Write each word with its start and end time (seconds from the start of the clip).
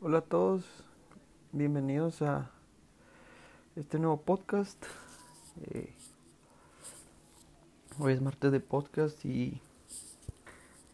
Hola 0.00 0.18
a 0.18 0.20
todos, 0.20 0.64
bienvenidos 1.50 2.22
a 2.22 2.52
este 3.74 3.98
nuevo 3.98 4.20
podcast. 4.20 4.80
Eh, 5.72 5.92
hoy 7.98 8.12
es 8.12 8.22
martes 8.22 8.52
de 8.52 8.60
podcast 8.60 9.24
y 9.24 9.60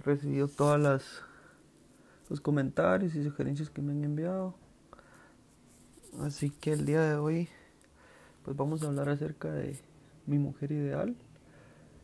he 0.00 0.02
recibido 0.04 0.48
todas 0.48 0.80
las 0.80 1.20
los 2.30 2.40
comentarios 2.40 3.14
y 3.14 3.22
sugerencias 3.22 3.68
que 3.68 3.82
me 3.82 3.93
han 3.93 4.04
enviado. 4.04 4.54
Así 6.23 6.48
que 6.48 6.73
el 6.73 6.86
día 6.86 7.02
de 7.02 7.16
hoy 7.16 7.50
pues 8.43 8.57
vamos 8.57 8.82
a 8.82 8.86
hablar 8.86 9.11
acerca 9.11 9.52
de 9.52 9.79
mi 10.25 10.39
mujer 10.39 10.73
ideal, 10.73 11.14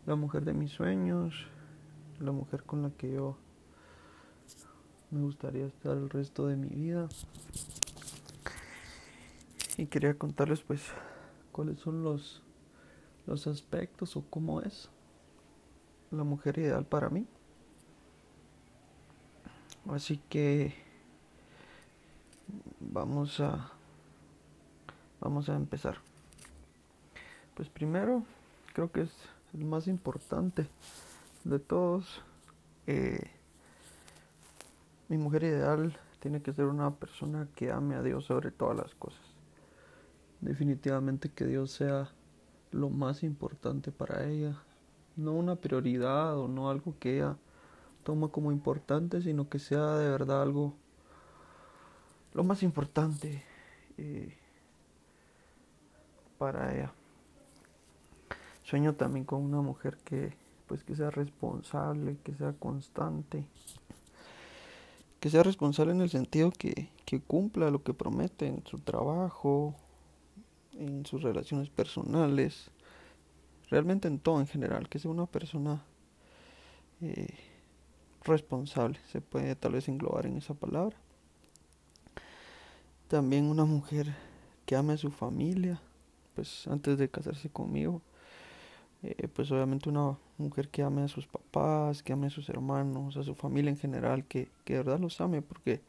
la 0.04 0.16
mujer 0.16 0.44
de 0.44 0.52
mis 0.52 0.70
sueños, 0.70 1.46
la 2.18 2.32
mujer 2.32 2.62
con 2.64 2.82
la 2.82 2.90
que 2.90 3.10
yo 3.10 3.38
me 5.10 5.22
gustaría 5.22 5.66
estar 5.66 5.96
el 5.96 6.08
resto 6.08 6.46
de 6.46 6.56
mi 6.56 6.68
vida. 6.68 7.08
Y 9.76 9.86
quería 9.86 10.14
contarles 10.14 10.60
pues 10.60 10.82
cuáles 11.52 11.78
son 11.80 12.02
los 12.02 12.42
los 13.26 13.46
aspectos 13.46 14.16
o 14.16 14.24
cómo 14.28 14.60
es 14.60 14.88
la 16.10 16.24
mujer 16.24 16.58
ideal 16.58 16.84
para 16.84 17.08
mí. 17.08 17.26
Así 19.88 20.20
que 20.28 20.74
vamos 22.80 23.40
a 23.40 23.70
vamos 25.20 25.48
a 25.48 25.56
empezar. 25.56 25.98
Pues 27.54 27.68
primero 27.68 28.24
creo 28.74 28.90
que 28.90 29.02
es 29.02 29.12
el 29.54 29.64
más 29.64 29.86
importante 29.86 30.66
de 31.44 31.58
todos. 31.58 32.22
Eh, 32.86 33.39
mi 35.10 35.18
mujer 35.18 35.42
ideal 35.42 35.98
tiene 36.20 36.40
que 36.40 36.52
ser 36.52 36.66
una 36.66 36.94
persona 36.94 37.48
que 37.56 37.72
ame 37.72 37.96
a 37.96 38.02
Dios 38.02 38.26
sobre 38.26 38.52
todas 38.52 38.76
las 38.76 38.94
cosas. 38.94 39.20
Definitivamente 40.40 41.30
que 41.30 41.46
Dios 41.46 41.72
sea 41.72 42.08
lo 42.70 42.90
más 42.90 43.24
importante 43.24 43.90
para 43.90 44.24
ella. 44.28 44.62
No 45.16 45.32
una 45.32 45.56
prioridad 45.56 46.38
o 46.38 46.46
no 46.46 46.70
algo 46.70 46.94
que 47.00 47.16
ella 47.16 47.36
toma 48.04 48.28
como 48.28 48.52
importante, 48.52 49.20
sino 49.20 49.48
que 49.48 49.58
sea 49.58 49.96
de 49.96 50.08
verdad 50.08 50.42
algo 50.42 50.74
lo 52.32 52.44
más 52.44 52.62
importante 52.62 53.42
eh, 53.98 54.38
para 56.38 56.72
ella. 56.72 56.92
Sueño 58.62 58.94
también 58.94 59.24
con 59.24 59.42
una 59.42 59.60
mujer 59.60 59.98
que 60.04 60.32
pues 60.68 60.84
que 60.84 60.94
sea 60.94 61.10
responsable, 61.10 62.16
que 62.22 62.32
sea 62.32 62.52
constante, 62.52 63.44
que 65.20 65.30
sea 65.30 65.42
responsable 65.42 65.92
en 65.92 66.00
el 66.00 66.10
sentido 66.10 66.50
que, 66.50 66.88
que 67.04 67.20
cumpla 67.20 67.70
lo 67.70 67.82
que 67.82 67.94
promete 67.94 68.46
en 68.46 68.66
su 68.66 68.78
trabajo, 68.78 69.74
en 70.78 71.04
sus 71.04 71.22
relaciones 71.22 71.68
personales, 71.68 72.70
realmente 73.68 74.08
en 74.08 74.18
todo 74.18 74.40
en 74.40 74.46
general, 74.46 74.88
que 74.88 74.98
sea 74.98 75.10
una 75.10 75.26
persona 75.26 75.84
eh, 77.02 77.38
responsable, 78.24 78.98
se 79.12 79.20
puede 79.20 79.54
tal 79.56 79.72
vez 79.72 79.88
englobar 79.88 80.26
en 80.26 80.38
esa 80.38 80.54
palabra. 80.54 80.96
También 83.08 83.44
una 83.44 83.64
mujer 83.64 84.14
que 84.64 84.76
ame 84.76 84.94
a 84.94 84.98
su 84.98 85.10
familia, 85.10 85.80
pues 86.34 86.66
antes 86.66 86.96
de 86.96 87.10
casarse 87.10 87.50
conmigo, 87.50 88.00
eh, 89.02 89.28
pues 89.28 89.50
obviamente 89.50 89.88
una 89.88 90.16
mujer 90.40 90.68
que 90.68 90.82
ame 90.82 91.02
a 91.02 91.08
sus 91.08 91.26
papás, 91.26 92.02
que 92.02 92.12
ame 92.12 92.26
a 92.26 92.30
sus 92.30 92.48
hermanos, 92.48 93.16
a 93.16 93.22
su 93.22 93.34
familia 93.34 93.70
en 93.70 93.76
general, 93.78 94.24
que, 94.24 94.48
que 94.64 94.74
de 94.74 94.78
verdad 94.80 94.98
los 94.98 95.20
ame, 95.20 95.42
porque 95.42 95.82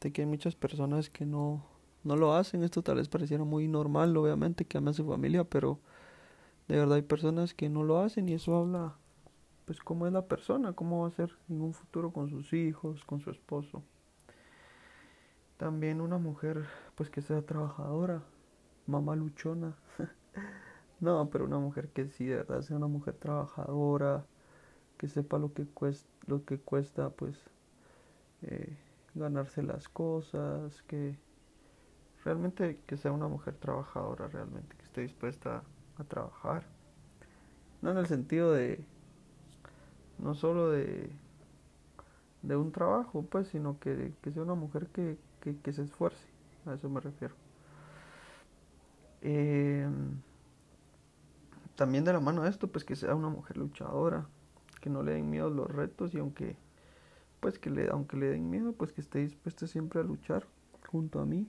sé 0.00 0.12
que 0.12 0.22
hay 0.22 0.26
muchas 0.26 0.54
personas 0.54 1.10
que 1.10 1.26
no, 1.26 1.62
no 2.04 2.16
lo 2.16 2.34
hacen, 2.34 2.62
esto 2.62 2.82
tal 2.82 2.96
vez 2.96 3.08
pareciera 3.08 3.44
muy 3.44 3.68
normal, 3.68 4.16
obviamente, 4.16 4.64
que 4.64 4.78
ame 4.78 4.90
a 4.90 4.94
su 4.94 5.06
familia, 5.06 5.44
pero 5.44 5.78
de 6.68 6.76
verdad 6.76 6.96
hay 6.96 7.02
personas 7.02 7.54
que 7.54 7.68
no 7.68 7.82
lo 7.82 7.98
hacen 7.98 8.28
y 8.28 8.34
eso 8.34 8.56
habla, 8.56 8.94
pues, 9.64 9.80
cómo 9.80 10.06
es 10.06 10.12
la 10.12 10.26
persona, 10.26 10.72
cómo 10.72 11.02
va 11.02 11.08
a 11.08 11.12
ser 11.12 11.30
en 11.48 11.60
un 11.60 11.74
futuro 11.74 12.12
con 12.12 12.30
sus 12.30 12.52
hijos, 12.52 13.04
con 13.04 13.20
su 13.20 13.30
esposo. 13.30 13.82
También 15.56 16.00
una 16.00 16.18
mujer, 16.18 16.66
pues, 16.94 17.10
que 17.10 17.22
sea 17.22 17.42
trabajadora, 17.42 18.22
mamá 18.86 19.16
luchona. 19.16 19.76
No, 21.00 21.30
pero 21.30 21.44
una 21.44 21.58
mujer 21.58 21.88
que 21.90 22.08
sí, 22.08 22.26
de 22.26 22.36
verdad, 22.36 22.60
sea 22.62 22.76
una 22.76 22.88
mujer 22.88 23.14
trabajadora, 23.14 24.24
que 24.98 25.08
sepa 25.08 25.38
lo 25.38 25.52
que 25.54 25.66
cuesta, 25.66 26.08
lo 26.26 26.44
que 26.44 26.58
cuesta 26.60 27.10
pues, 27.10 27.38
eh, 28.42 28.76
ganarse 29.14 29.62
las 29.62 29.88
cosas, 29.88 30.82
que 30.84 31.18
realmente 32.24 32.78
que 32.86 32.96
sea 32.96 33.12
una 33.12 33.28
mujer 33.28 33.54
trabajadora, 33.56 34.28
realmente, 34.28 34.76
que 34.76 34.84
esté 34.84 35.00
dispuesta 35.02 35.62
a 35.96 36.04
trabajar. 36.04 36.64
No 37.82 37.90
en 37.90 37.98
el 37.98 38.06
sentido 38.06 38.52
de, 38.52 38.84
no 40.18 40.34
solo 40.34 40.70
de, 40.70 41.10
de 42.42 42.56
un 42.56 42.72
trabajo, 42.72 43.22
pues, 43.22 43.48
sino 43.48 43.78
que, 43.78 44.12
que 44.22 44.30
sea 44.32 44.42
una 44.42 44.54
mujer 44.54 44.88
que, 44.88 45.18
que, 45.40 45.56
que 45.60 45.72
se 45.72 45.82
esfuerce, 45.82 46.26
a 46.66 46.74
eso 46.74 46.88
me 46.88 47.00
refiero. 47.00 47.34
Eh, 49.22 49.86
también 51.78 52.02
de 52.02 52.12
la 52.12 52.18
mano 52.18 52.42
de 52.42 52.50
esto, 52.50 52.66
pues 52.66 52.84
que 52.84 52.96
sea 52.96 53.14
una 53.14 53.28
mujer 53.28 53.56
luchadora, 53.56 54.26
que 54.80 54.90
no 54.90 55.04
le 55.04 55.12
den 55.12 55.30
miedo 55.30 55.48
los 55.48 55.70
retos 55.70 56.12
y 56.12 56.18
aunque, 56.18 56.56
pues 57.38 57.60
que 57.60 57.70
le, 57.70 57.88
aunque 57.88 58.16
le 58.16 58.26
den 58.26 58.50
miedo, 58.50 58.72
pues 58.72 58.92
que 58.92 59.00
esté 59.00 59.20
dispuesta 59.20 59.68
siempre 59.68 60.00
a 60.00 60.02
luchar 60.02 60.44
junto 60.88 61.20
a 61.20 61.24
mí. 61.24 61.46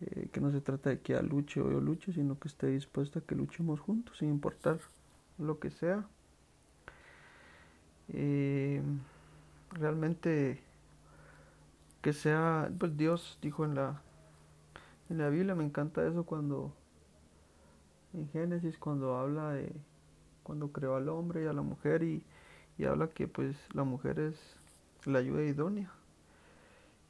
Eh, 0.00 0.28
que 0.32 0.40
no 0.40 0.50
se 0.50 0.60
trata 0.60 0.90
de 0.90 1.00
que 1.00 1.12
ella 1.12 1.22
luche 1.22 1.60
o 1.60 1.70
yo 1.70 1.80
luche, 1.80 2.12
sino 2.12 2.36
que 2.40 2.48
esté 2.48 2.66
dispuesta 2.66 3.20
a 3.20 3.22
que 3.22 3.36
luchemos 3.36 3.78
juntos, 3.78 4.18
sin 4.18 4.28
importar 4.28 4.80
lo 5.38 5.60
que 5.60 5.70
sea. 5.70 6.04
Eh, 8.08 8.82
realmente 9.70 10.60
que 12.02 12.12
sea, 12.12 12.72
pues 12.76 12.96
Dios 12.96 13.38
dijo 13.40 13.64
en 13.64 13.76
la 13.76 14.02
en 15.10 15.18
la 15.18 15.28
Biblia, 15.28 15.54
me 15.54 15.62
encanta 15.62 16.04
eso 16.04 16.26
cuando 16.26 16.74
en 18.16 18.28
Génesis 18.30 18.78
cuando 18.78 19.16
habla 19.16 19.52
de 19.52 19.72
cuando 20.42 20.72
creó 20.72 20.96
al 20.96 21.08
hombre 21.08 21.44
y 21.44 21.46
a 21.46 21.52
la 21.52 21.62
mujer 21.62 22.02
y, 22.02 22.22
y 22.78 22.84
habla 22.84 23.08
que 23.08 23.28
pues 23.28 23.56
la 23.74 23.84
mujer 23.84 24.18
es 24.18 24.56
la 25.04 25.18
ayuda 25.18 25.42
idónea. 25.42 25.90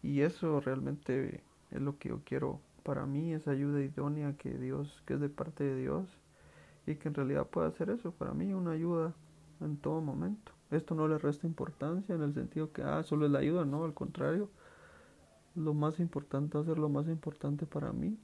Y 0.03 0.22
eso 0.22 0.61
realmente 0.61 1.43
es 1.71 1.81
lo 1.81 1.99
que 1.99 2.11
yo 2.11 2.21
quiero. 2.25 2.61
Para 2.83 3.05
mí 3.06 3.34
esa 3.34 3.50
ayuda 3.50 3.81
idónea 3.81 4.37
que 4.37 4.50
Dios 4.56 5.03
que 5.06 5.15
es 5.15 5.21
de 5.21 5.28
parte 5.28 5.65
de 5.65 5.77
Dios 5.77 6.06
y 6.87 6.95
que 6.97 7.09
en 7.09 7.15
realidad 7.15 7.47
puede 7.47 7.69
hacer 7.69 7.91
eso 7.91 8.12
para 8.12 8.33
mí 8.33 8.53
una 8.55 8.72
ayuda 8.72 9.12
en 9.61 9.77
todo 9.77 10.00
momento. 10.00 10.53
Esto 10.71 10.95
no 10.95 11.06
le 11.09 11.19
resta 11.19 11.47
importancia 11.47 12.15
en 12.15 12.22
el 12.22 12.34
sentido 12.34 12.72
que 12.72 12.83
ah 12.83 13.03
solo 13.03 13.27
es 13.27 13.33
la 13.33 13.41
ayuda 13.41 13.65
no 13.65 13.84
al 13.84 13.95
contrario. 13.95 14.49
Lo 15.55 15.75
más 15.75 16.00
importante 16.00 16.59
hacer 16.59 16.78
lo 16.78 16.89
más 16.89 17.09
importante 17.09 17.66
para 17.66 17.93
mí 17.93 18.19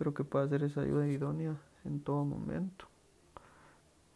pero 0.00 0.14
que 0.14 0.24
pueda 0.24 0.48
ser 0.48 0.62
esa 0.62 0.80
ayuda 0.80 1.06
idónea 1.06 1.60
en 1.84 2.00
todo 2.00 2.24
momento. 2.24 2.88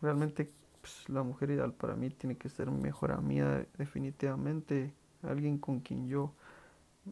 Realmente 0.01 0.51
pues, 0.81 1.07
la 1.11 1.23
mujer 1.23 1.51
ideal 1.51 1.75
para 1.75 1.95
mí 1.95 2.09
tiene 2.09 2.39
que 2.39 2.49
ser 2.49 2.71
mi 2.71 2.81
mejor 2.81 3.13
amiga 3.13 3.67
definitivamente, 3.77 4.95
alguien 5.23 5.59
con 5.59 5.81
quien 5.81 6.09
yo 6.09 6.33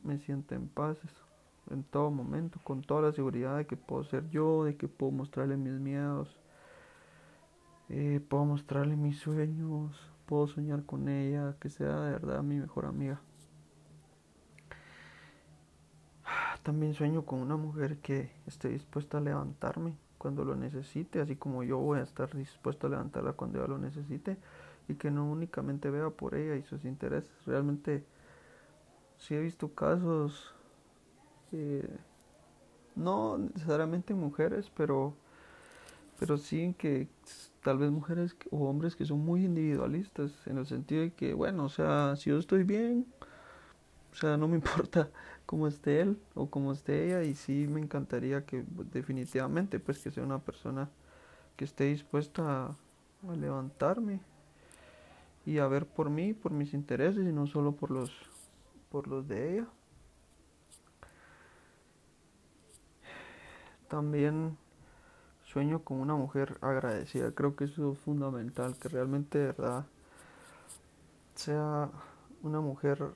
me 0.02 0.16
sienta 0.16 0.54
en 0.54 0.68
paz 0.68 0.96
en 1.70 1.84
todo 1.84 2.10
momento, 2.10 2.60
con 2.64 2.80
toda 2.80 3.02
la 3.02 3.12
seguridad 3.12 3.58
de 3.58 3.66
que 3.66 3.76
puedo 3.76 4.04
ser 4.04 4.30
yo, 4.30 4.64
de 4.64 4.74
que 4.74 4.88
puedo 4.88 5.12
mostrarle 5.12 5.58
mis 5.58 5.78
miedos, 5.78 6.40
eh, 7.90 8.24
puedo 8.26 8.46
mostrarle 8.46 8.96
mis 8.96 9.18
sueños, 9.18 10.00
puedo 10.24 10.46
soñar 10.46 10.86
con 10.86 11.10
ella, 11.10 11.56
que 11.60 11.68
sea 11.68 12.00
de 12.00 12.12
verdad 12.12 12.42
mi 12.42 12.56
mejor 12.56 12.86
amiga. 12.86 13.20
También 16.62 16.94
sueño 16.94 17.24
con 17.24 17.40
una 17.40 17.56
mujer 17.56 17.98
que 17.98 18.30
esté 18.46 18.68
dispuesta 18.68 19.18
a 19.18 19.20
levantarme 19.20 19.96
cuando 20.16 20.44
lo 20.44 20.54
necesite, 20.54 21.20
así 21.20 21.34
como 21.34 21.64
yo 21.64 21.78
voy 21.78 21.98
a 21.98 22.02
estar 22.02 22.32
dispuesto 22.36 22.86
a 22.86 22.90
levantarla 22.90 23.32
cuando 23.32 23.58
ella 23.58 23.66
lo 23.66 23.78
necesite 23.78 24.36
y 24.86 24.94
que 24.94 25.10
no 25.10 25.28
únicamente 25.28 25.90
vea 25.90 26.10
por 26.10 26.36
ella 26.36 26.54
y 26.54 26.62
sus 26.62 26.84
intereses. 26.84 27.32
Realmente 27.46 28.04
sí 29.18 29.34
he 29.34 29.40
visto 29.40 29.74
casos, 29.74 30.54
eh, 31.50 31.88
no 32.94 33.38
necesariamente 33.38 34.14
mujeres, 34.14 34.70
pero, 34.76 35.14
pero 36.20 36.36
sí 36.36 36.76
que 36.78 37.08
tal 37.64 37.78
vez 37.78 37.90
mujeres 37.90 38.36
o 38.52 38.68
hombres 38.68 38.94
que 38.94 39.04
son 39.04 39.24
muy 39.24 39.44
individualistas 39.44 40.32
en 40.46 40.58
el 40.58 40.66
sentido 40.66 41.02
de 41.02 41.12
que, 41.12 41.34
bueno, 41.34 41.64
o 41.64 41.68
sea, 41.68 42.14
si 42.16 42.30
yo 42.30 42.38
estoy 42.38 42.62
bien, 42.62 43.06
o 44.12 44.14
sea, 44.14 44.36
no 44.36 44.46
me 44.46 44.54
importa 44.62 45.10
cómo 45.52 45.66
esté 45.66 46.00
él 46.00 46.18
o 46.34 46.48
cómo 46.48 46.72
esté 46.72 47.04
ella 47.04 47.24
y 47.24 47.34
sí 47.34 47.66
me 47.68 47.78
encantaría 47.78 48.46
que 48.46 48.64
definitivamente 48.90 49.78
pues 49.80 49.98
que 49.98 50.10
sea 50.10 50.24
una 50.24 50.38
persona 50.38 50.88
que 51.58 51.66
esté 51.66 51.84
dispuesta 51.84 52.68
a, 52.68 53.34
levantarme 53.36 54.20
y 55.44 55.58
a 55.58 55.66
ver 55.66 55.84
por 55.84 56.08
mí, 56.08 56.32
por 56.32 56.52
mis 56.52 56.72
intereses 56.72 57.26
y 57.28 57.32
no 57.32 57.46
solo 57.46 57.72
por 57.72 57.90
los 57.90 58.10
por 58.90 59.08
los 59.08 59.28
de 59.28 59.52
ella. 59.52 59.66
También 63.88 64.56
sueño 65.44 65.84
con 65.84 65.98
una 65.98 66.14
mujer 66.14 66.56
agradecida. 66.62 67.30
Creo 67.32 67.56
que 67.56 67.64
eso 67.64 67.92
es 67.92 67.98
fundamental, 67.98 68.74
que 68.78 68.88
realmente 68.88 69.36
de 69.36 69.46
verdad 69.48 69.84
sea 71.34 71.90
una 72.42 72.62
mujer 72.62 73.12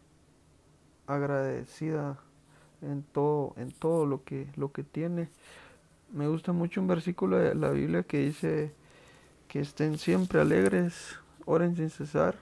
agradecida 1.07 2.19
en 2.87 3.03
todo, 3.03 3.55
en 3.57 3.71
todo 3.73 4.07
lo 4.07 4.25
que, 4.25 4.47
lo 4.57 4.73
que 4.73 4.83
tiene. 4.83 5.29
Me 6.13 6.29
gusta 6.29 6.53
mucho 6.53 6.81
un 6.81 6.87
versículo 6.87 7.37
de 7.37 7.55
la 7.55 7.71
Biblia 7.71 8.03
que 8.03 8.19
dice 8.19 8.73
que 9.49 9.61
estén 9.61 9.99
siempre 9.99 10.41
alegres, 10.41 11.19
oren 11.45 11.77
sin 11.77 11.91
cesar, 11.91 12.37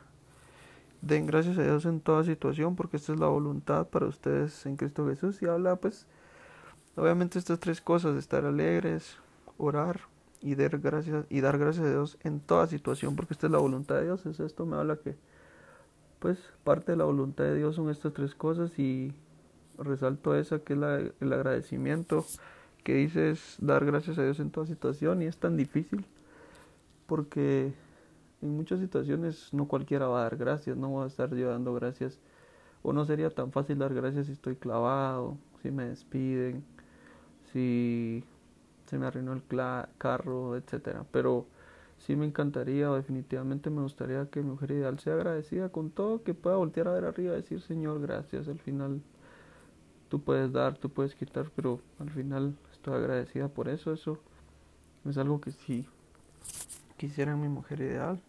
den 1.03 1.27
gracias 1.27 1.59
a 1.59 1.63
Dios 1.63 1.85
en 1.85 2.01
toda 2.01 2.25
situación, 2.25 2.77
porque 2.77 2.97
esta 2.97 3.13
es 3.13 3.21
la 3.21 3.27
voluntad 3.27 3.89
para 3.89 4.07
ustedes 4.07 4.65
en 4.67 4.77
Cristo 4.77 5.07
Jesús. 5.09 5.43
Y 5.43 5.47
habla 5.47 5.77
pues 5.77 6.07
Obviamente 6.97 7.41
estas 7.41 7.59
tres 7.59 7.81
cosas, 7.81 8.17
estar 8.17 8.45
alegres, 8.45 9.17
orar 9.59 10.03
y 10.41 10.55
dar 10.55 10.79
gracias, 10.79 11.27
y 11.29 11.41
dar 11.41 11.59
gracias 11.59 11.87
a 11.87 11.91
Dios 11.91 12.19
en 12.23 12.39
toda 12.39 12.69
situación, 12.69 13.17
porque 13.17 13.35
esta 13.35 13.47
es 13.47 13.53
la 13.53 13.59
voluntad 13.59 13.97
de 13.97 14.05
Dios, 14.05 14.25
es 14.27 14.39
esto 14.39 14.65
me 14.65 14.77
habla 14.77 14.97
que 14.97 15.17
pues 16.21 16.39
parte 16.63 16.93
de 16.93 16.99
la 16.99 17.05
voluntad 17.05 17.45
de 17.45 17.57
Dios 17.57 17.75
son 17.75 17.91
estas 17.91 18.13
tres 18.13 18.35
cosas 18.35 18.79
y 18.79 19.13
resalto 19.79 20.35
esa 20.37 20.61
que 20.61 20.75
es 20.75 20.79
la, 20.79 20.99
el 20.99 21.33
agradecimiento 21.33 22.25
que 22.83 22.95
dices 22.95 23.57
dar 23.61 23.85
gracias 23.85 24.19
a 24.19 24.25
Dios 24.25 24.41
en 24.41 24.51
toda 24.51 24.67
situación 24.67 25.23
y 25.23 25.27
es 25.27 25.39
tan 25.39 25.57
difícil 25.57 26.07
porque 27.07 27.73
en 28.43 28.57
muchas 28.57 28.81
situaciones 28.81 29.53
no 29.53 29.67
cualquiera 29.67 30.07
va 30.07 30.21
a 30.21 30.23
dar 30.25 30.37
gracias, 30.37 30.77
no 30.77 30.89
voy 30.91 31.05
a 31.05 31.07
estar 31.07 31.35
yo 31.35 31.51
dando 31.51 31.75
gracias 31.75 32.19
o 32.83 32.93
no 32.93 33.05
sería 33.07 33.31
tan 33.31 33.51
fácil 33.51 33.79
dar 33.79 33.95
gracias 33.95 34.27
si 34.27 34.33
estoy 34.33 34.57
clavado, 34.57 35.39
si 35.63 35.71
me 35.71 35.89
despiden, 35.89 36.63
si 37.53 38.23
se 38.87 38.99
me 38.99 39.07
arruinó 39.07 39.33
el 39.33 39.43
carro, 39.99 40.57
etcétera. 40.57 41.07
Pero 41.11 41.47
sí 41.97 42.15
me 42.15 42.27
encantaría 42.27 42.91
o 42.91 42.97
definitivamente 42.97 43.71
me 43.71 43.81
gustaría 43.81 44.29
que 44.31 44.43
mi 44.43 44.51
mujer 44.51 44.73
ideal 44.73 44.99
sea 44.99 45.15
agradecida 45.15 45.71
con 45.71 45.91
todo, 45.91 46.23
que 46.23 46.35
pueda 46.35 46.57
voltear 46.57 46.89
a 46.89 46.93
ver 46.93 47.07
arriba 47.07 47.33
y 47.33 47.37
decir 47.37 47.63
Señor, 47.63 48.01
gracias. 48.03 48.49
Al 48.49 48.59
final 48.59 49.01
tú 50.15 50.23
puedes 50.23 50.53
dar, 50.53 50.79
tú 50.79 50.91
puedes 50.91 51.17
quitar, 51.17 51.51
pero 51.57 51.81
al 51.99 52.09
final 52.09 52.57
estoy 52.71 52.95
agradecida 52.95 53.49
por 53.49 53.69
eso. 53.69 53.93
Eso 53.93 54.21
es 55.05 55.19
algo 55.19 55.41
que 55.41 55.51
sí 55.51 55.89
quisiera 56.97 57.35
mi 57.35 57.49
mujer 57.49 57.81
ideal. 57.81 58.23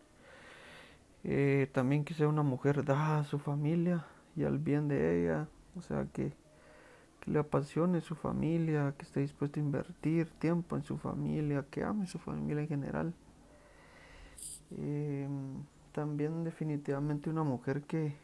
Eh, 1.23 1.69
también 1.73 2.03
que 2.03 2.15
sea 2.15 2.27
una 2.27 2.41
mujer 2.41 2.83
dada 2.83 3.19
a 3.19 3.23
su 3.23 3.37
familia 3.37 4.03
y 4.35 4.45
al 4.45 4.57
bien 4.57 4.87
de 4.87 4.97
ella, 5.21 5.47
o 5.77 5.81
sea 5.83 6.07
que 6.11 6.33
le 7.27 7.37
apasione 7.37 8.01
su 8.01 8.15
familia, 8.15 8.95
que 8.97 9.05
esté 9.05 9.19
dispuesto 9.19 9.59
a 9.59 9.63
invertir 9.63 10.27
tiempo 10.39 10.75
en 10.75 10.83
su 10.83 10.97
familia, 10.97 11.67
que 11.69 11.83
ame 11.83 12.07
su 12.07 12.17
familia 12.17 12.63
en 12.63 12.67
general. 12.67 13.13
Em, 14.71 15.63
también 15.91 16.43
definitivamente 16.43 17.29
una 17.29 17.43
mujer 17.43 17.83
que, 17.83 18.15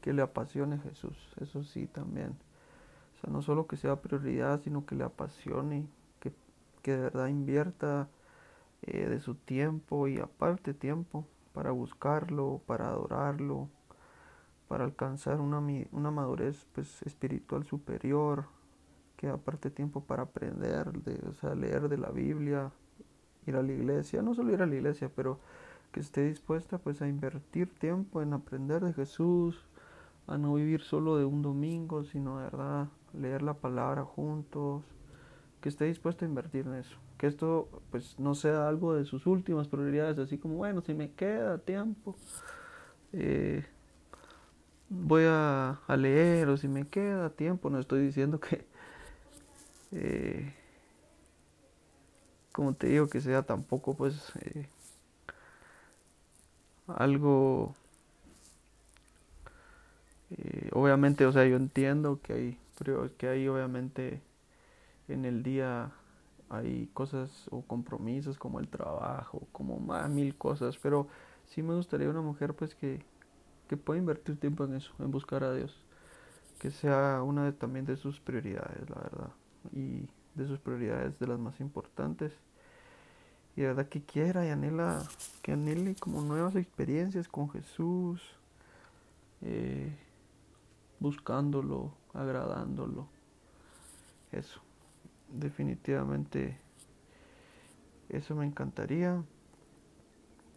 que 0.00 0.14
le 0.14 0.22
apasione 0.22 0.78
Jesús, 0.78 1.18
eso 1.38 1.62
sí 1.64 1.86
también. 1.86 2.34
O 3.20 3.22
sea, 3.22 3.32
no 3.32 3.42
solo 3.42 3.66
que 3.66 3.76
sea 3.76 4.00
prioridad, 4.00 4.62
sino 4.62 4.86
que 4.86 4.94
le 4.94 5.04
apasione, 5.04 5.86
que, 6.20 6.32
que 6.82 6.92
de 6.92 7.02
verdad 7.02 7.26
invierta 7.28 8.08
eh, 8.82 9.08
de 9.08 9.20
su 9.20 9.34
tiempo 9.34 10.08
y 10.08 10.18
aparte 10.18 10.72
tiempo 10.72 11.26
para 11.52 11.70
buscarlo, 11.70 12.62
para 12.66 12.88
adorarlo, 12.88 13.68
para 14.68 14.84
alcanzar 14.84 15.40
una, 15.40 15.58
una 15.92 16.10
madurez 16.10 16.66
pues, 16.72 17.02
espiritual 17.02 17.64
superior, 17.64 18.46
que 19.16 19.28
aparte 19.28 19.70
tiempo 19.70 20.02
para 20.02 20.22
aprender, 20.22 20.92
de, 21.02 21.28
o 21.28 21.34
sea, 21.34 21.54
leer 21.54 21.90
de 21.90 21.98
la 21.98 22.10
Biblia, 22.10 22.72
ir 23.46 23.56
a 23.56 23.62
la 23.62 23.72
iglesia, 23.72 24.22
no 24.22 24.34
solo 24.34 24.52
ir 24.52 24.62
a 24.62 24.66
la 24.66 24.76
iglesia, 24.76 25.10
pero 25.14 25.40
que 25.92 26.00
esté 26.00 26.24
dispuesta 26.24 26.78
pues 26.78 27.02
a 27.02 27.08
invertir 27.08 27.74
tiempo 27.74 28.22
en 28.22 28.32
aprender 28.32 28.82
de 28.82 28.94
Jesús, 28.94 29.66
a 30.26 30.38
no 30.38 30.54
vivir 30.54 30.80
solo 30.82 31.18
de 31.18 31.24
un 31.26 31.42
domingo, 31.42 32.04
sino 32.04 32.38
de 32.38 32.44
verdad 32.44 32.88
leer 33.14 33.42
la 33.42 33.54
palabra 33.54 34.04
juntos, 34.04 34.82
que 35.60 35.68
esté 35.68 35.84
dispuesta 35.84 36.24
a 36.24 36.28
invertir 36.28 36.66
en 36.66 36.74
eso, 36.74 36.96
que 37.18 37.26
esto 37.26 37.68
pues 37.90 38.18
no 38.18 38.34
sea 38.34 38.68
algo 38.68 38.94
de 38.94 39.04
sus 39.04 39.26
últimas 39.26 39.68
prioridades, 39.68 40.18
así 40.18 40.38
como 40.38 40.56
bueno, 40.56 40.80
si 40.80 40.94
me 40.94 41.12
queda 41.12 41.58
tiempo, 41.58 42.16
eh, 43.12 43.64
voy 44.88 45.24
a, 45.26 45.78
leer 45.96 46.48
o 46.48 46.56
si 46.56 46.68
me 46.68 46.86
queda 46.88 47.30
tiempo, 47.30 47.68
no 47.70 47.78
estoy 47.78 48.00
diciendo 48.06 48.40
que, 48.40 48.64
eh, 49.92 50.54
como 52.52 52.74
te 52.74 52.88
digo, 52.88 53.08
que 53.08 53.20
sea 53.20 53.42
tampoco 53.42 53.94
pues 53.94 54.32
eh, 54.40 54.66
algo, 56.86 57.74
obviamente, 60.72 61.26
o 61.26 61.32
sea, 61.32 61.44
yo 61.46 61.56
entiendo 61.56 62.18
que 62.22 62.32
hay, 62.32 62.58
que 63.16 63.28
hay 63.28 63.48
obviamente 63.48 64.22
en 65.08 65.24
el 65.24 65.42
día 65.42 65.92
hay 66.48 66.88
cosas 66.92 67.46
o 67.50 67.62
compromisos 67.62 68.38
como 68.38 68.60
el 68.60 68.68
trabajo, 68.68 69.46
como 69.52 69.78
más 69.78 70.10
mil 70.10 70.36
cosas, 70.36 70.78
pero 70.78 71.08
sí 71.46 71.62
me 71.62 71.74
gustaría 71.74 72.08
una 72.08 72.22
mujer 72.22 72.54
pues 72.54 72.74
que 72.74 73.04
que 73.70 73.76
pueda 73.76 74.00
invertir 74.00 74.36
tiempo 74.36 74.64
en 74.64 74.74
eso, 74.74 74.90
en 74.98 75.12
buscar 75.12 75.44
a 75.44 75.54
Dios. 75.54 75.72
Que 76.58 76.72
sea 76.72 77.22
una 77.22 77.44
de, 77.44 77.52
también 77.52 77.86
de 77.86 77.96
sus 77.96 78.18
prioridades, 78.18 78.90
la 78.90 78.96
verdad. 78.96 79.30
Y 79.72 80.08
de 80.34 80.48
sus 80.48 80.58
prioridades 80.58 81.16
de 81.20 81.28
las 81.28 81.38
más 81.38 81.60
importantes. 81.60 82.32
Y 83.54 83.60
de 83.60 83.68
verdad 83.68 83.88
que 83.88 84.02
quiera 84.02 84.44
y 84.44 84.48
anhela, 84.48 85.04
que 85.40 85.52
anhele 85.52 85.94
como 85.94 86.20
nuevas 86.20 86.56
experiencias 86.56 87.28
con 87.28 87.48
Jesús. 87.48 88.20
Eh, 89.42 89.96
buscándolo, 91.00 91.92
agradándolo. 92.14 93.08
Eso. 94.30 94.60
Definitivamente 95.32 96.58
eso 98.08 98.34
me 98.34 98.46
encantaría. 98.46 99.22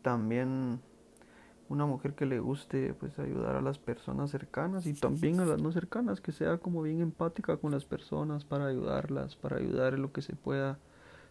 También 0.01 0.79
una 1.69 1.85
mujer 1.85 2.13
que 2.13 2.25
le 2.25 2.39
guste 2.39 2.93
pues 2.93 3.17
ayudar 3.19 3.55
a 3.55 3.61
las 3.61 3.79
personas 3.79 4.31
cercanas 4.31 4.85
y 4.85 4.93
también 4.93 5.39
a 5.39 5.45
las 5.45 5.61
no 5.61 5.71
cercanas, 5.71 6.21
que 6.21 6.31
sea 6.31 6.57
como 6.57 6.81
bien 6.81 7.01
empática 7.01 7.57
con 7.57 7.71
las 7.71 7.85
personas 7.85 8.43
para 8.43 8.67
ayudarlas, 8.67 9.35
para 9.35 9.57
ayudar 9.57 9.93
en 9.93 10.01
lo 10.01 10.11
que 10.11 10.21
se 10.21 10.35
pueda, 10.35 10.77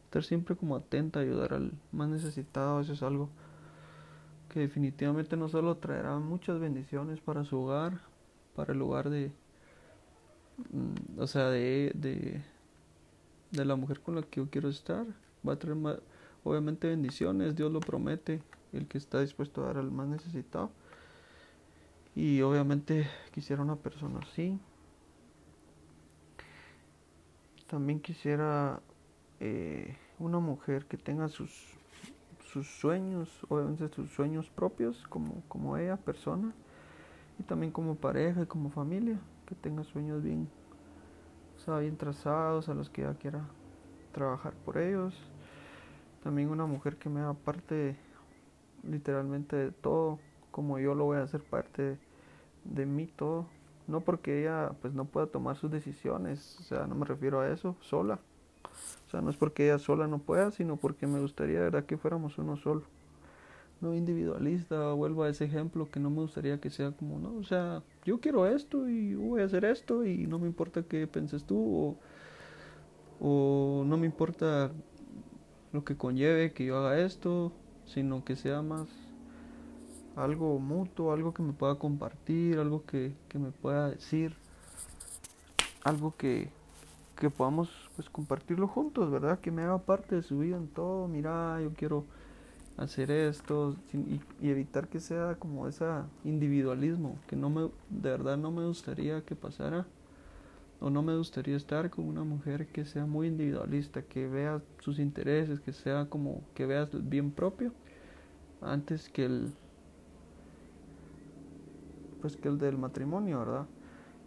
estar 0.05 0.25
siempre 0.25 0.57
como 0.57 0.75
atenta 0.75 1.21
a 1.21 1.23
ayudar 1.23 1.55
al 1.55 1.73
más 1.93 2.09
necesitado, 2.09 2.81
eso 2.81 2.93
es 2.93 3.03
algo 3.03 3.29
que 4.49 4.61
definitivamente 4.61 5.37
no 5.37 5.49
solo 5.49 5.77
traerá 5.77 6.19
muchas 6.19 6.59
bendiciones 6.59 7.21
para 7.21 7.45
su 7.45 7.61
hogar, 7.61 8.01
para 8.55 8.73
el 8.73 8.83
hogar 8.83 9.11
de, 9.11 9.33
mm, 10.73 11.21
o 11.21 11.27
sea, 11.27 11.49
de, 11.49 11.93
de, 11.95 12.43
de 13.51 13.65
la 13.65 13.77
mujer 13.77 14.01
con 14.01 14.17
la 14.17 14.23
que 14.23 14.41
yo 14.41 14.51
quiero 14.51 14.69
estar, 14.69 15.07
va 15.47 15.55
a 15.55 15.59
traer 15.59 15.77
obviamente 16.45 16.89
bendiciones, 16.89 17.57
Dios 17.57 17.73
lo 17.73 17.81
promete, 17.81 18.43
el 18.73 18.87
que 18.87 18.99
está 18.99 19.21
dispuesto 19.21 19.63
a 19.63 19.67
dar 19.69 19.79
al 19.79 19.91
más 19.91 20.09
necesitado. 20.09 20.71
Y 22.15 22.43
obviamente 22.43 23.09
quisiera 23.33 23.63
una 23.63 23.77
persona 23.77 24.21
así. 24.21 24.59
También 27.69 28.01
quisiera 28.01 28.81
eh, 29.41 29.97
una 30.19 30.39
mujer 30.39 30.85
que 30.85 30.99
tenga 30.99 31.29
sus, 31.29 31.51
sus 32.53 32.67
sueños, 32.67 33.31
obviamente 33.49 33.89
sus 33.89 34.11
sueños 34.11 34.51
propios 34.51 35.07
como, 35.09 35.43
como 35.49 35.77
ella, 35.79 35.97
persona. 35.97 36.53
Y 37.43 37.45
también 37.45 37.73
como 37.73 37.97
pareja 37.97 38.43
y 38.43 38.47
como 38.47 38.71
familia, 38.71 39.19
que 39.47 39.57
tenga 39.57 39.83
sueños 39.83 40.23
bien, 40.23 40.49
bien 41.81 41.97
trazados, 41.97 42.69
a 42.69 42.75
los 42.75 42.89
que 42.89 43.03
ella 43.03 43.15
quiera 43.15 43.45
trabajar 44.13 44.53
por 44.65 44.79
ellos. 44.79 45.13
También 46.23 46.51
una 46.51 46.67
mujer 46.67 46.99
que 46.99 47.09
me 47.09 47.21
da 47.21 47.35
parte 47.35 47.97
literalmente 48.85 49.57
de 49.57 49.73
todo, 49.73 50.21
como 50.53 50.79
yo 50.79 50.95
lo 50.95 51.07
voy 51.07 51.17
a 51.17 51.23
hacer 51.23 51.43
parte 51.43 51.99
de, 52.63 52.87
mí 52.87 53.09
todo. 53.09 53.49
No 53.89 54.03
porque 54.03 54.43
ella 54.43 54.71
pues 54.81 54.95
no 54.95 55.07
pueda 55.07 55.27
tomar 55.27 55.57
sus 55.57 55.73
decisiones, 55.73 56.57
o 56.61 56.63
sea, 56.63 56.87
no 56.87 56.95
me 56.95 57.07
refiero 57.07 57.41
a 57.41 57.49
eso, 57.49 57.75
sola. 57.81 58.21
O 59.09 59.11
sea, 59.11 59.21
no 59.21 59.31
es 59.31 59.37
porque 59.37 59.65
ella 59.65 59.81
sola 59.81 60.07
no 60.07 60.21
pueda, 60.21 60.53
sino 60.53 60.77
porque 60.77 61.09
me 61.09 61.19
gustaría, 61.19 61.59
de 61.59 61.65
verdad, 61.65 61.87
que 61.87 61.99
fuéramos 61.99 62.39
uno 62.39 62.57
solo. 62.57 62.83
No 63.83 63.95
individualista, 63.95 64.93
vuelvo 64.93 65.25
a 65.25 65.29
ese 65.29 65.45
ejemplo 65.45 65.91
que 65.91 66.01
no 66.01 66.09
me 66.09 66.23
gustaría 66.23 66.59
que 66.59 66.71
sea 66.71 66.93
como, 66.93 67.19
no, 67.19 67.35
o 67.37 67.43
sea, 67.43 67.83
yo 68.07 68.21
quiero 68.21 68.47
esto 68.47 68.89
y 68.89 69.15
voy 69.15 69.43
a 69.43 69.45
hacer 69.45 69.67
esto 69.67 70.07
y 70.07 70.27
no 70.27 70.39
me 70.39 70.47
importa 70.47 70.83
qué 70.85 71.07
penses 71.07 71.45
tú 71.45 71.99
o, 73.21 73.81
o 73.81 73.85
no 73.85 73.99
me 73.99 74.07
importa 74.07 74.71
lo 75.73 75.85
que 75.85 75.97
conlleve 75.97 76.53
que 76.53 76.65
yo 76.65 76.79
haga 76.79 76.99
esto 77.01 77.53
sino 77.85 78.25
que 78.25 78.37
sea 78.37 78.63
más 78.63 78.89
algo 80.17 80.59
mutuo, 80.59 81.13
algo 81.13 81.33
que 81.33 81.43
me 81.43 81.53
pueda 81.53 81.77
compartir, 81.77 82.59
algo 82.59 82.85
que, 82.85 83.15
que 83.29 83.39
me 83.39 83.51
pueda 83.51 83.91
decir, 83.91 84.35
algo 85.85 86.15
que, 86.17 86.51
que 87.17 87.31
podamos 87.31 87.71
pues 87.97 88.11
compartirlo 88.11 88.69
juntos, 88.69 89.11
¿verdad? 89.11 89.41
Que 89.41 89.51
me 89.51 89.63
haga 89.63 89.79
parte 89.79 90.17
de 90.17 90.23
su 90.23 90.39
vida 90.41 90.57
en 90.57 90.69
todo, 90.69 91.09
mira, 91.09 91.61
yo 91.63 91.73
quiero 91.73 92.05
hacer 92.77 93.11
esto 93.11 93.77
y, 93.93 94.21
y, 94.41 94.51
evitar 94.51 94.89
que 94.89 95.01
sea 95.01 95.37
como 95.39 95.69
ese 95.69 95.85
individualismo, 96.25 97.19
que 97.27 97.37
no 97.37 97.51
me, 97.51 97.63
de 97.91 98.11
verdad 98.11 98.37
no 98.37 98.51
me 98.51 98.67
gustaría 98.67 99.23
que 99.23 99.37
pasara 99.37 99.87
o 100.81 100.91
no 100.91 101.03
me 101.03 101.17
gustaría 101.17 101.57
estar 101.57 101.91
con 101.91 102.07
una 102.07 102.25
mujer 102.25 102.67
que 102.67 102.85
sea 102.85 103.07
muy 103.07 103.29
individualista, 103.29 104.03
que 104.03 104.27
vea 104.27 104.61
sus 104.81 104.99
intereses, 104.99 105.61
que 105.61 105.73
sea 105.73 106.07
como 106.07 106.43
que 106.55 106.67
vea 106.67 106.89
el 106.93 107.03
bien 107.03 107.31
propio 107.31 107.73
antes 108.61 109.09
que 109.09 109.25
el 109.25 109.53
pues 112.21 112.37
que 112.37 112.49
el 112.49 112.59
del 112.59 112.79
matrimonio, 112.79 113.41
¿verdad? 113.41 113.67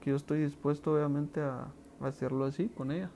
Que 0.01 0.11
yo 0.11 0.17
estoy 0.17 0.43
dispuesto 0.43 0.93
obviamente 0.93 1.41
a, 1.41 1.67
hacerlo 2.01 2.45
así 2.45 2.67
con 2.67 2.91
ella. 2.91 3.09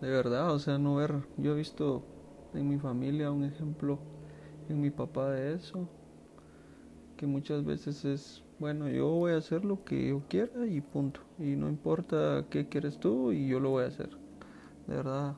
De 0.00 0.10
verdad, 0.10 0.52
o 0.52 0.58
sea, 0.58 0.78
no 0.78 0.96
ver, 0.96 1.22
yo 1.36 1.52
he 1.52 1.56
visto 1.56 2.02
en 2.54 2.68
mi 2.68 2.78
familia 2.78 3.30
un 3.30 3.44
ejemplo 3.44 3.98
en 4.68 4.80
mi 4.80 4.90
papá 4.90 5.30
de 5.30 5.54
eso, 5.54 5.88
que 7.16 7.26
muchas 7.26 7.64
veces 7.64 8.04
es, 8.04 8.42
bueno, 8.58 8.88
yo 8.88 9.08
voy 9.10 9.32
a 9.32 9.36
hacer 9.36 9.64
lo 9.64 9.84
que 9.84 10.08
yo 10.08 10.22
quiera 10.28 10.66
y 10.66 10.80
punto, 10.80 11.20
y 11.38 11.56
no 11.56 11.68
importa 11.68 12.46
qué 12.50 12.68
quieres 12.68 12.98
tú 12.98 13.32
y 13.32 13.48
yo 13.48 13.60
lo 13.60 13.70
voy 13.70 13.84
a 13.84 13.88
hacer. 13.88 14.10
De 14.86 14.96
verdad, 14.96 15.36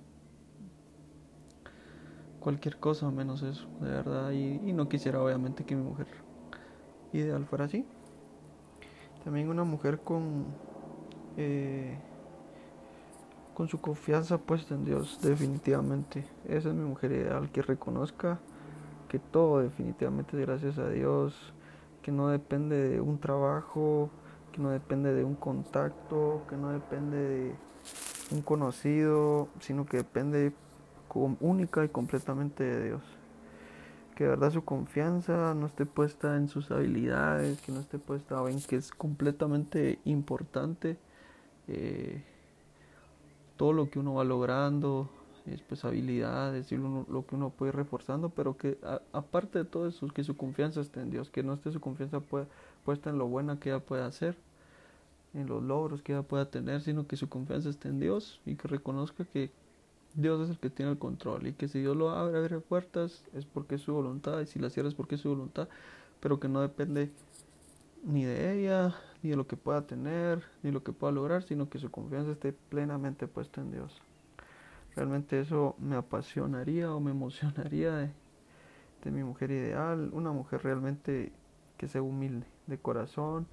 cualquier 2.38 2.76
cosa 2.76 3.10
menos 3.10 3.42
eso, 3.42 3.66
de 3.80 3.88
verdad, 3.88 4.32
y, 4.32 4.72
no 4.72 4.88
quisiera 4.88 5.22
obviamente 5.22 5.64
que 5.64 5.76
mi 5.76 5.82
mujer 5.82 6.08
ideal 7.12 7.44
fuera 7.46 7.64
así. 7.64 7.86
También 9.22 9.48
una 9.48 9.64
mujer 9.64 10.00
con 10.00 10.54
eh, 11.36 11.98
con 13.54 13.68
su 13.68 13.80
confianza 13.80 14.38
puesta 14.38 14.74
en 14.74 14.84
Dios, 14.84 15.18
definitivamente. 15.22 16.24
Esa 16.46 16.68
es 16.68 16.74
mi 16.74 16.84
mujer 16.84 17.12
ideal, 17.12 17.50
que 17.50 17.62
reconozca 17.62 18.40
que 19.08 19.18
todo 19.18 19.60
definitivamente 19.60 20.38
es 20.38 20.46
gracias 20.46 20.78
a 20.78 20.88
Dios, 20.88 21.54
que 22.02 22.12
no 22.12 22.28
depende 22.28 22.88
de 22.88 23.00
un 23.00 23.18
trabajo, 23.18 24.10
que 24.52 24.60
no 24.60 24.70
depende 24.70 25.14
de 25.14 25.24
un 25.24 25.34
contacto, 25.34 26.42
que 26.48 26.56
no 26.56 26.70
depende 26.70 27.16
de 27.16 27.54
un 28.32 28.42
conocido, 28.42 29.48
sino 29.60 29.86
que 29.86 29.98
depende 29.98 30.52
única 31.40 31.84
y 31.84 31.88
completamente 31.88 32.64
de 32.64 32.84
Dios 32.86 33.02
que 34.14 34.24
de 34.24 34.30
verdad 34.30 34.52
su 34.52 34.64
confianza 34.64 35.54
no 35.54 35.66
esté 35.66 35.86
puesta 35.86 36.36
en 36.36 36.48
sus 36.48 36.70
habilidades, 36.70 37.60
que 37.60 37.72
no 37.72 37.80
esté 37.80 37.98
puesta 37.98 38.42
en 38.48 38.60
que 38.60 38.76
es 38.76 38.92
completamente 38.92 39.98
importante 40.04 40.98
eh, 41.66 42.22
todo 43.56 43.72
lo 43.72 43.90
que 43.90 43.98
uno 43.98 44.14
va 44.14 44.24
logrando, 44.24 45.08
es 45.46 45.60
pues 45.62 45.84
habilidades 45.84 46.72
y 46.72 46.76
lo, 46.76 47.24
que 47.26 47.34
uno 47.34 47.50
puede 47.50 47.70
ir 47.70 47.76
reforzando, 47.76 48.30
pero 48.30 48.56
que 48.56 48.78
aparte 49.12 49.58
de 49.58 49.64
todo 49.64 49.86
eso, 49.86 50.08
que 50.08 50.24
su 50.24 50.36
confianza 50.36 50.80
esté 50.80 51.00
en 51.00 51.10
Dios, 51.10 51.30
que 51.30 51.42
no 51.42 51.54
esté 51.54 51.70
su 51.70 51.80
confianza 51.80 52.20
puesta 52.84 53.10
en 53.10 53.18
lo 53.18 53.26
buena 53.26 53.58
que 53.58 53.70
ella 53.70 53.80
pueda 53.80 54.06
hacer, 54.06 54.36
en 55.34 55.46
los 55.46 55.62
logros 55.62 56.02
que 56.02 56.12
ella 56.12 56.22
pueda 56.22 56.46
tener, 56.46 56.80
sino 56.80 57.06
que 57.06 57.16
su 57.16 57.28
confianza 57.28 57.68
esté 57.68 57.88
en 57.88 58.00
Dios 58.00 58.40
y 58.46 58.54
que 58.54 58.68
reconozca 58.68 59.24
que 59.24 59.50
Dios 60.14 60.42
es 60.42 60.50
el 60.50 60.58
que 60.58 60.70
tiene 60.70 60.92
el 60.92 60.98
control 60.98 61.46
y 61.48 61.52
que 61.52 61.68
si 61.68 61.80
Dios 61.80 61.96
lo 61.96 62.10
abre, 62.10 62.38
abre 62.38 62.60
puertas 62.60 63.24
es 63.34 63.44
porque 63.44 63.74
es 63.74 63.82
su 63.82 63.92
voluntad 63.92 64.40
y 64.40 64.46
si 64.46 64.60
la 64.60 64.70
cierra 64.70 64.88
es 64.88 64.94
porque 64.94 65.16
es 65.16 65.20
su 65.20 65.28
voluntad, 65.28 65.68
pero 66.20 66.38
que 66.38 66.48
no 66.48 66.60
depende 66.60 67.10
ni 68.04 68.24
de 68.24 68.60
ella, 68.60 68.94
ni 69.24 69.30
de 69.30 69.36
lo 69.36 69.46
que 69.46 69.56
pueda 69.56 69.86
tener, 69.86 70.44
ni 70.62 70.70
lo 70.70 70.84
que 70.84 70.92
pueda 70.92 71.10
lograr, 71.10 71.42
sino 71.42 71.70
que 71.70 71.78
su 71.78 71.90
confianza 71.90 72.32
esté 72.32 72.52
plenamente 72.52 73.26
puesta 73.26 73.62
en 73.62 73.72
Dios. 73.72 74.02
Realmente 74.94 75.40
eso 75.40 75.76
me 75.78 75.96
apasionaría 75.96 76.94
o 76.94 77.00
me 77.00 77.10
emocionaría 77.10 78.12
de, 79.02 79.10
mi 79.10 79.24
mujer 79.24 79.50
ideal, 79.50 80.10
una 80.12 80.32
mujer 80.32 80.62
realmente 80.62 81.32
que 81.78 81.88
sea 81.88 82.02
humilde 82.02 82.46
de 82.66 82.78
corazón 82.78 83.46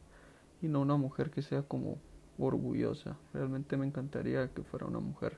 y 0.61 0.67
no 0.67 0.81
una 0.81 0.95
mujer 0.95 1.29
que 1.29 1.41
sea 1.41 1.61
como 1.63 1.97
orgullosa. 2.37 3.17
Realmente 3.33 3.75
me 3.75 3.85
encantaría 3.85 4.49
que 4.49 4.63
fuera 4.63 4.85
una 4.85 4.99
mujer 4.99 5.37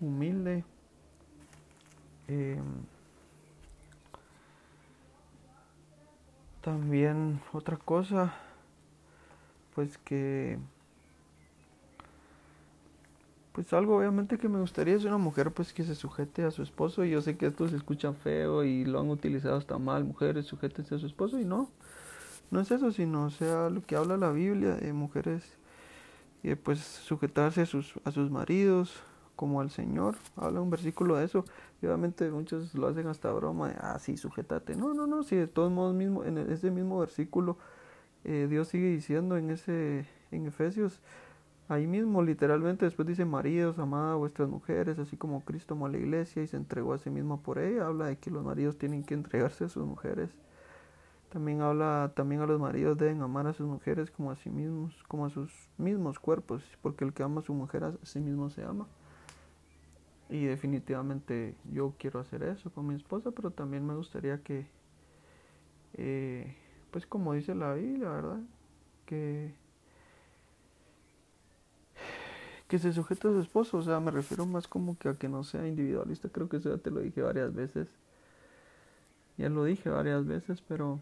humilde. 0.00 0.64
Em, 2.28 2.64
también 6.60 7.40
otra 7.52 7.78
cosa, 7.78 8.34
pues 9.78 9.96
que, 9.98 10.58
pues 13.52 13.72
algo 13.72 13.96
obviamente 13.96 14.36
que 14.36 14.48
me 14.48 14.58
gustaría 14.58 14.96
es 14.96 15.04
una 15.04 15.18
mujer 15.18 15.52
pues 15.52 15.72
que 15.72 15.84
se 15.84 15.94
sujete 15.94 16.42
a 16.42 16.50
su 16.50 16.64
esposo 16.64 17.04
y 17.04 17.10
yo 17.10 17.22
sé 17.22 17.36
que 17.36 17.46
esto 17.46 17.68
se 17.68 17.76
escucha 17.76 18.12
feo 18.12 18.64
y 18.64 18.84
lo 18.84 18.98
han 18.98 19.08
utilizado 19.08 19.54
hasta 19.54 19.78
mal, 19.78 20.02
mujeres 20.02 20.46
sujétense 20.46 20.96
a 20.96 20.98
su 20.98 21.06
esposo 21.06 21.38
y 21.38 21.44
no, 21.44 21.70
no 22.50 22.58
es 22.58 22.72
eso, 22.72 22.90
sino 22.90 23.30
sea 23.30 23.70
lo 23.70 23.80
que 23.82 23.94
habla 23.94 24.16
la 24.16 24.32
Biblia 24.32 24.74
de 24.74 24.92
mujeres 24.92 25.44
y 26.42 26.52
pues 26.56 26.80
sujetarse 26.80 27.60
a 27.60 27.66
sus, 27.66 27.94
a 28.02 28.10
sus 28.10 28.32
maridos, 28.32 28.96
como 29.36 29.60
al 29.60 29.70
Señor. 29.70 30.16
Habla 30.34 30.60
un 30.60 30.70
versículo 30.70 31.14
de 31.14 31.24
eso. 31.24 31.44
Y 31.80 31.86
obviamente 31.86 32.28
muchos 32.32 32.74
lo 32.74 32.88
hacen 32.88 33.06
hasta 33.06 33.30
broma 33.30 33.68
de, 33.68 33.76
ah, 33.78 33.96
sí, 34.00 34.16
sujétate. 34.16 34.74
No, 34.74 34.92
no, 34.92 35.06
no, 35.06 35.22
si 35.22 35.36
de 35.36 35.46
todos 35.46 35.70
modos 35.70 35.94
mismo, 35.94 36.24
en 36.24 36.38
ese 36.38 36.72
mismo 36.72 36.98
versículo, 36.98 37.56
eh, 38.24 38.46
Dios 38.48 38.68
sigue 38.68 38.90
diciendo 38.90 39.36
en 39.36 39.50
ese, 39.50 40.06
en 40.30 40.46
Efesios, 40.46 41.00
ahí 41.68 41.86
mismo 41.86 42.22
literalmente 42.22 42.84
después 42.84 43.06
dice, 43.06 43.24
maridos, 43.24 43.78
amad 43.78 44.12
a 44.12 44.16
vuestras 44.16 44.48
mujeres, 44.48 44.98
así 44.98 45.16
como 45.16 45.44
Cristo 45.44 45.74
amó 45.74 45.86
a 45.86 45.90
la 45.90 45.98
iglesia 45.98 46.42
y 46.42 46.46
se 46.46 46.56
entregó 46.56 46.92
a 46.94 46.98
sí 46.98 47.10
mismo 47.10 47.40
por 47.42 47.58
ella. 47.58 47.86
Habla 47.86 48.06
de 48.06 48.16
que 48.18 48.30
los 48.30 48.44
maridos 48.44 48.78
tienen 48.78 49.04
que 49.04 49.14
entregarse 49.14 49.64
a 49.64 49.68
sus 49.68 49.84
mujeres. 49.86 50.30
También 51.30 51.60
habla, 51.60 52.12
también 52.14 52.40
a 52.40 52.46
los 52.46 52.58
maridos 52.58 52.96
deben 52.96 53.20
amar 53.20 53.46
a 53.46 53.52
sus 53.52 53.66
mujeres 53.66 54.10
como 54.10 54.30
a 54.30 54.36
sí 54.36 54.48
mismos, 54.48 54.94
como 55.08 55.26
a 55.26 55.30
sus 55.30 55.52
mismos 55.76 56.18
cuerpos, 56.18 56.64
porque 56.80 57.04
el 57.04 57.12
que 57.12 57.22
ama 57.22 57.40
a 57.40 57.44
su 57.44 57.52
mujer 57.52 57.84
a 57.84 57.92
sí 58.02 58.18
mismo 58.18 58.48
se 58.48 58.64
ama. 58.64 58.86
Y 60.30 60.44
definitivamente 60.44 61.54
yo 61.70 61.94
quiero 61.98 62.20
hacer 62.20 62.42
eso 62.42 62.70
con 62.70 62.86
mi 62.86 62.94
esposa, 62.94 63.30
pero 63.30 63.50
también 63.50 63.86
me 63.86 63.94
gustaría 63.94 64.42
que, 64.42 64.66
eh, 65.94 66.56
pues 66.90 67.06
como 67.06 67.34
dice 67.34 67.54
la 67.54 67.74
Biblia, 67.74 68.10
¿verdad? 68.10 68.40
Que, 69.06 69.54
que 72.68 72.78
se 72.78 72.92
sujete 72.92 73.28
a 73.28 73.32
su 73.32 73.40
esposo, 73.40 73.78
o 73.78 73.82
sea, 73.82 74.00
me 74.00 74.10
refiero 74.10 74.46
más 74.46 74.68
como 74.68 74.98
que 74.98 75.08
a 75.08 75.14
que 75.14 75.28
no 75.28 75.44
sea 75.44 75.66
individualista, 75.66 76.28
creo 76.28 76.48
que 76.48 76.58
eso 76.58 76.74
ya 76.74 76.82
te 76.82 76.90
lo 76.90 77.00
dije 77.00 77.22
varias 77.22 77.54
veces, 77.54 77.88
ya 79.36 79.48
lo 79.48 79.64
dije 79.64 79.88
varias 79.88 80.26
veces, 80.26 80.62
pero 80.66 81.00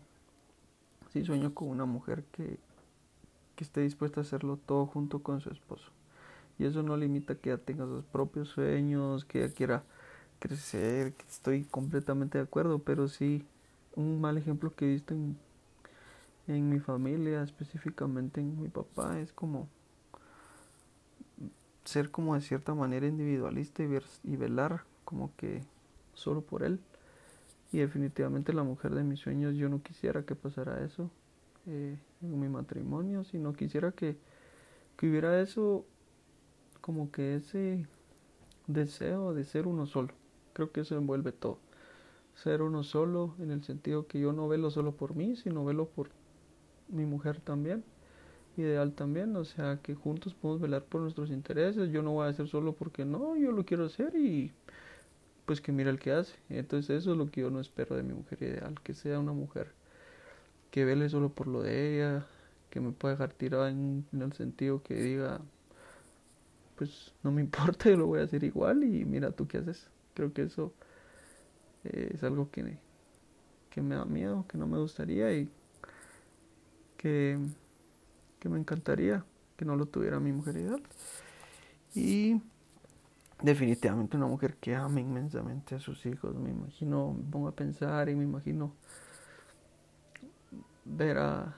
sí 1.12 1.24
sueño 1.24 1.54
con 1.54 1.68
una 1.68 1.86
mujer 1.86 2.24
que, 2.32 2.58
que 3.56 3.64
esté 3.64 3.80
dispuesta 3.80 4.20
a 4.20 4.22
hacerlo 4.22 4.58
todo 4.64 4.86
junto 4.86 5.20
con 5.22 5.40
su 5.40 5.50
esposo. 5.50 5.90
Y 6.58 6.64
eso 6.64 6.82
no 6.82 6.96
limita 6.96 7.34
que 7.34 7.50
ella 7.50 7.62
tenga 7.62 7.84
sus 7.84 8.04
propios 8.04 8.48
sueños, 8.48 9.24
que 9.24 9.44
ella 9.44 9.52
quiera 9.52 9.82
crecer, 10.38 11.12
que 11.14 11.24
estoy 11.28 11.64
completamente 11.64 12.38
de 12.38 12.44
acuerdo, 12.44 12.78
pero 12.78 13.08
sí 13.08 13.44
un 13.94 14.20
mal 14.20 14.38
ejemplo 14.38 14.74
que 14.74 14.86
he 14.86 14.88
visto 14.92 15.14
en, 15.14 15.36
en 16.48 16.68
mi 16.68 16.78
familia, 16.80 17.42
específicamente 17.42 18.40
en 18.40 18.60
mi 18.60 18.68
papá, 18.68 19.20
es 19.20 19.32
como 19.32 19.68
ser 21.84 22.10
como 22.10 22.34
de 22.34 22.40
cierta 22.40 22.74
manera 22.74 23.06
individualista 23.06 23.82
y, 23.82 23.86
ver, 23.86 24.04
y 24.24 24.36
velar 24.36 24.84
como 25.04 25.34
que 25.36 25.62
solo 26.14 26.42
por 26.42 26.62
él. 26.62 26.80
Y 27.72 27.78
definitivamente 27.78 28.52
la 28.52 28.62
mujer 28.62 28.94
de 28.94 29.04
mis 29.04 29.20
sueños, 29.20 29.54
yo 29.56 29.68
no 29.68 29.82
quisiera 29.82 30.24
que 30.24 30.34
pasara 30.34 30.84
eso 30.84 31.10
eh, 31.66 31.96
en 32.22 32.40
mi 32.40 32.48
matrimonio, 32.48 33.24
sino 33.24 33.52
quisiera 33.52 33.92
que, 33.92 34.16
que 34.96 35.08
hubiera 35.08 35.40
eso 35.40 35.84
como 36.80 37.10
que 37.10 37.36
ese 37.36 37.86
deseo 38.66 39.34
de 39.34 39.44
ser 39.44 39.66
uno 39.66 39.86
solo. 39.86 40.12
Creo 40.52 40.70
que 40.70 40.80
eso 40.80 40.96
envuelve 40.96 41.32
todo. 41.32 41.58
Ser 42.34 42.62
uno 42.62 42.82
solo 42.82 43.34
en 43.38 43.50
el 43.50 43.62
sentido 43.64 44.06
que 44.06 44.20
yo 44.20 44.32
no 44.32 44.48
velo 44.48 44.70
solo 44.70 44.92
por 44.92 45.14
mí, 45.14 45.36
sino 45.36 45.64
velo 45.64 45.88
por 45.88 46.10
mi 46.88 47.04
mujer 47.06 47.40
también. 47.40 47.84
Ideal 48.56 48.92
también, 48.94 49.36
o 49.36 49.44
sea, 49.44 49.78
que 49.82 49.94
juntos 49.94 50.34
podemos 50.34 50.62
velar 50.62 50.84
por 50.84 51.02
nuestros 51.02 51.30
intereses. 51.30 51.90
Yo 51.92 52.02
no 52.02 52.12
voy 52.12 52.26
a 52.26 52.30
hacer 52.30 52.48
solo 52.48 52.74
porque 52.74 53.04
no, 53.04 53.36
yo 53.36 53.52
lo 53.52 53.64
quiero 53.66 53.86
hacer 53.86 54.16
y 54.16 54.52
pues 55.46 55.60
que 55.60 55.72
mira 55.72 55.90
el 55.90 55.98
que 55.98 56.12
hace. 56.12 56.36
Entonces 56.50 56.90
eso 57.02 57.12
es 57.12 57.18
lo 57.18 57.30
que 57.30 57.42
yo 57.42 57.50
no 57.50 57.60
espero 57.60 57.96
de 57.96 58.02
mi 58.02 58.14
mujer 58.14 58.42
ideal, 58.42 58.80
que 58.82 58.94
sea 58.94 59.20
una 59.20 59.32
mujer 59.32 59.72
que 60.70 60.84
vele 60.84 61.08
solo 61.08 61.30
por 61.30 61.46
lo 61.48 61.62
de 61.62 61.96
ella, 61.96 62.26
que 62.70 62.80
me 62.80 62.92
pueda 62.92 63.14
dejar 63.14 63.32
tirada 63.32 63.70
en 63.70 64.06
el 64.12 64.32
sentido 64.32 64.82
que 64.82 64.94
diga, 64.94 65.40
pues 66.76 67.12
no 67.22 67.32
me 67.32 67.40
importa, 67.42 67.90
yo 67.90 67.96
lo 67.96 68.06
voy 68.06 68.20
a 68.20 68.24
hacer 68.24 68.44
igual 68.44 68.84
y 68.84 69.04
mira 69.04 69.30
tú 69.32 69.46
qué 69.48 69.58
haces. 69.58 69.88
Creo 70.14 70.32
que 70.32 70.42
eso 70.42 70.72
eh, 71.84 72.10
es 72.14 72.22
algo 72.22 72.50
que, 72.50 72.78
que 73.70 73.82
me 73.82 73.94
da 73.96 74.04
miedo, 74.04 74.46
que 74.48 74.58
no 74.58 74.66
me 74.66 74.78
gustaría 74.78 75.32
y 75.32 75.50
que, 76.96 77.38
que 78.38 78.48
me 78.48 78.58
encantaría 78.58 79.24
que 79.56 79.64
no 79.64 79.76
lo 79.76 79.86
tuviera 79.86 80.20
mi 80.20 80.32
mujer 80.32 80.56
ideal. 80.56 80.82
Y 81.94 82.40
definitivamente 83.42 84.16
una 84.16 84.26
mujer 84.26 84.56
que 84.56 84.74
ame 84.74 85.00
inmensamente 85.00 85.74
a 85.74 85.80
sus 85.80 86.04
hijos. 86.06 86.34
Me 86.36 86.50
imagino, 86.50 87.14
me 87.14 87.30
pongo 87.30 87.48
a 87.48 87.52
pensar 87.52 88.08
y 88.08 88.14
me 88.14 88.24
imagino 88.24 88.72
ver 90.84 91.18
a, 91.18 91.56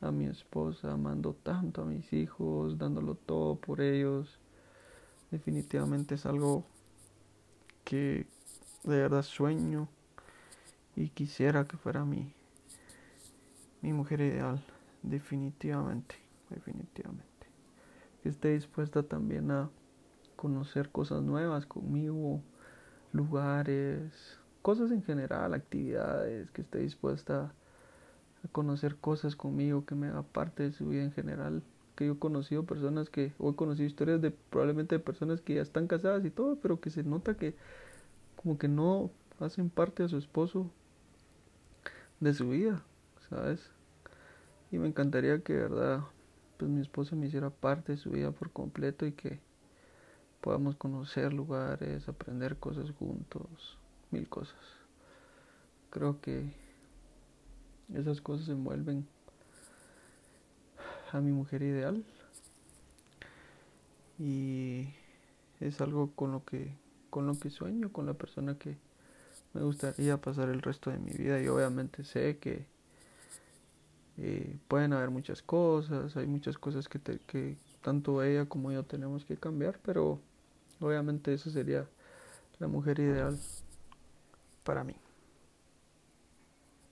a 0.00 0.10
mi 0.10 0.26
esposa 0.26 0.92
amando 0.92 1.34
tanto 1.34 1.82
a 1.82 1.84
mis 1.84 2.12
hijos, 2.12 2.78
dándolo 2.78 3.14
todo 3.14 3.56
por 3.56 3.80
ellos. 3.80 4.38
Definitivamente 5.30 6.16
es 6.16 6.26
algo 6.26 6.64
que 7.84 8.26
de 8.84 8.96
verdad 8.98 9.22
sueño 9.22 9.88
y 10.94 11.08
quisiera 11.10 11.66
que 11.66 11.76
fuera 11.76 12.04
mi, 12.04 12.32
mi 13.82 13.92
mujer 13.92 14.20
ideal. 14.20 14.62
Definitivamente, 15.06 16.16
definitivamente. 16.50 17.24
Que 18.22 18.28
esté 18.28 18.54
dispuesta 18.54 19.04
también 19.04 19.52
a 19.52 19.70
conocer 20.34 20.90
cosas 20.90 21.22
nuevas 21.22 21.64
conmigo, 21.64 22.42
lugares, 23.12 24.40
cosas 24.62 24.90
en 24.90 25.04
general, 25.04 25.54
actividades, 25.54 26.50
que 26.50 26.62
esté 26.62 26.80
dispuesta 26.80 27.54
a 28.42 28.48
conocer 28.48 28.96
cosas 28.96 29.36
conmigo, 29.36 29.86
que 29.86 29.94
me 29.94 30.08
haga 30.08 30.24
parte 30.24 30.64
de 30.64 30.72
su 30.72 30.88
vida 30.88 31.04
en 31.04 31.12
general. 31.12 31.62
Que 31.94 32.06
yo 32.06 32.14
he 32.14 32.18
conocido 32.18 32.64
personas 32.64 33.08
que, 33.08 33.32
o 33.38 33.50
he 33.52 33.54
conocido 33.54 33.86
historias 33.86 34.20
de 34.20 34.32
probablemente 34.32 34.96
de 34.96 34.98
personas 34.98 35.40
que 35.40 35.54
ya 35.54 35.62
están 35.62 35.86
casadas 35.86 36.24
y 36.24 36.30
todo, 36.30 36.56
pero 36.56 36.80
que 36.80 36.90
se 36.90 37.04
nota 37.04 37.36
que 37.36 37.54
como 38.34 38.58
que 38.58 38.66
no 38.66 39.12
hacen 39.38 39.70
parte 39.70 40.02
de 40.02 40.08
su 40.08 40.18
esposo 40.18 40.68
de 42.18 42.34
su 42.34 42.50
vida, 42.50 42.82
¿sabes? 43.30 43.75
Y 44.76 44.78
me 44.78 44.88
encantaría 44.88 45.38
que, 45.38 45.54
verdad, 45.54 46.00
pues 46.58 46.70
mi 46.70 46.82
esposo 46.82 47.16
me 47.16 47.28
hiciera 47.28 47.48
parte 47.48 47.92
de 47.92 47.98
su 47.98 48.10
vida 48.10 48.30
por 48.30 48.50
completo 48.50 49.06
y 49.06 49.12
que 49.12 49.40
podamos 50.42 50.76
conocer 50.76 51.32
lugares, 51.32 52.06
aprender 52.10 52.58
cosas 52.58 52.90
juntos, 52.90 53.78
mil 54.10 54.28
cosas. 54.28 54.60
Creo 55.88 56.20
que 56.20 56.52
esas 57.94 58.20
cosas 58.20 58.50
envuelven 58.50 59.08
a 61.10 61.22
mi 61.22 61.32
mujer 61.32 61.62
ideal 61.62 62.04
y 64.18 64.90
es 65.58 65.80
algo 65.80 66.10
con 66.14 66.32
lo 66.32 66.44
que 66.44 66.76
con 67.08 67.26
lo 67.26 67.32
que 67.32 67.48
sueño, 67.48 67.90
con 67.92 68.04
la 68.04 68.12
persona 68.12 68.58
que 68.58 68.76
me 69.54 69.62
gustaría 69.62 70.20
pasar 70.20 70.50
el 70.50 70.60
resto 70.60 70.90
de 70.90 70.98
mi 70.98 71.12
vida 71.12 71.40
y 71.40 71.48
obviamente 71.48 72.04
sé 72.04 72.36
que 72.36 72.75
eh, 74.18 74.56
pueden 74.68 74.92
haber 74.92 75.10
muchas 75.10 75.42
cosas, 75.42 76.16
hay 76.16 76.26
muchas 76.26 76.58
cosas 76.58 76.88
que, 76.88 77.00
que 77.00 77.56
tanto 77.82 78.22
ella 78.22 78.46
como 78.46 78.72
yo 78.72 78.82
tenemos 78.84 79.24
que 79.24 79.36
cambiar, 79.36 79.78
pero 79.84 80.20
Obviamente 80.80 81.32
esa 81.32 81.50
sería 81.50 81.86
la 82.58 82.68
mujer 82.68 82.98
ideal 82.98 83.38
para 84.62 84.84
mí. 84.84 84.94